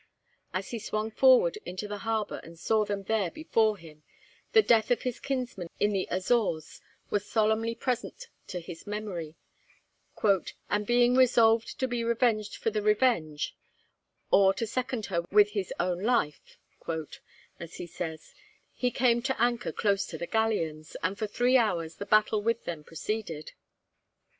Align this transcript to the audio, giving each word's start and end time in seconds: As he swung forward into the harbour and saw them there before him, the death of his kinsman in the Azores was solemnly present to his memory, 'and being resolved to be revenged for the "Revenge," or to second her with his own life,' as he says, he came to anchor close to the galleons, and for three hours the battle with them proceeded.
As 0.51 0.71
he 0.71 0.79
swung 0.79 1.11
forward 1.11 1.59
into 1.63 1.87
the 1.87 1.99
harbour 1.99 2.39
and 2.43 2.57
saw 2.57 2.83
them 2.85 3.03
there 3.03 3.29
before 3.29 3.77
him, 3.77 4.01
the 4.51 4.63
death 4.63 4.89
of 4.89 5.03
his 5.03 5.19
kinsman 5.19 5.69
in 5.79 5.91
the 5.93 6.07
Azores 6.09 6.81
was 7.11 7.29
solemnly 7.29 7.75
present 7.75 8.27
to 8.47 8.59
his 8.59 8.87
memory, 8.87 9.35
'and 10.71 10.87
being 10.87 11.13
resolved 11.13 11.79
to 11.79 11.87
be 11.87 12.03
revenged 12.03 12.55
for 12.55 12.71
the 12.71 12.81
"Revenge," 12.81 13.55
or 14.31 14.55
to 14.55 14.65
second 14.65 15.05
her 15.05 15.21
with 15.31 15.51
his 15.51 15.71
own 15.79 16.01
life,' 16.01 16.57
as 17.59 17.75
he 17.75 17.85
says, 17.85 18.33
he 18.73 18.89
came 18.89 19.21
to 19.21 19.39
anchor 19.39 19.71
close 19.71 20.07
to 20.07 20.17
the 20.17 20.25
galleons, 20.25 20.97
and 21.03 21.19
for 21.19 21.27
three 21.27 21.57
hours 21.57 21.97
the 21.97 22.07
battle 22.07 22.41
with 22.41 22.63
them 22.65 22.83
proceeded. 22.83 23.51